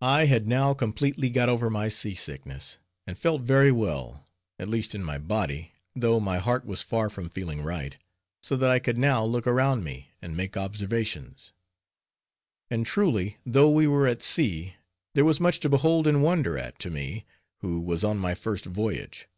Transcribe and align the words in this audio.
I 0.00 0.24
had 0.24 0.46
now 0.48 0.72
completely 0.72 1.28
got 1.28 1.50
over 1.50 1.68
my 1.68 1.90
sea 1.90 2.14
sickness, 2.14 2.78
and 3.06 3.18
felt 3.18 3.42
very 3.42 3.70
well; 3.70 4.26
at 4.58 4.66
least 4.66 4.94
in 4.94 5.04
my 5.04 5.18
body, 5.18 5.72
though 5.94 6.18
my 6.18 6.38
heart 6.38 6.64
was 6.64 6.80
far 6.80 7.10
from 7.10 7.28
feeling 7.28 7.60
right; 7.62 7.98
so 8.42 8.56
that 8.56 8.70
I 8.70 8.78
could 8.78 8.96
now 8.96 9.22
look 9.26 9.46
around 9.46 9.84
me, 9.84 10.08
and 10.22 10.34
make 10.34 10.56
observations. 10.56 11.52
And 12.70 12.86
truly, 12.86 13.36
though 13.44 13.70
we 13.70 13.86
were 13.86 14.06
at 14.06 14.22
sea, 14.22 14.76
there 15.12 15.26
was 15.26 15.38
much 15.38 15.60
to 15.60 15.68
behold 15.68 16.06
and 16.06 16.22
wonder 16.22 16.56
at; 16.56 16.78
to 16.78 16.90
me, 16.90 17.26
who 17.58 17.78
was 17.78 18.02
on 18.04 18.16
my 18.16 18.34
first 18.34 18.64
voyage. 18.64 19.28